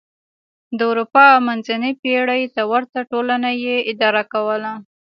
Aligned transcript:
د 0.77 0.79
اروپا 0.91 1.25
منځنۍ 1.47 1.93
پېړۍ 2.01 2.43
ته 2.55 2.61
ورته 2.71 2.99
ټولنه 3.11 3.49
یې 3.63 3.75
اداره 3.91 4.23
کوله. 4.33 4.73